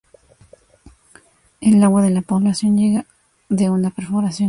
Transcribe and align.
El 1.59 1.83
agua 1.83 2.01
de 2.01 2.09
la 2.09 2.23
población 2.23 2.75
llega 2.75 3.05
de 3.49 3.69
una 3.69 3.91
perforación. 3.91 4.39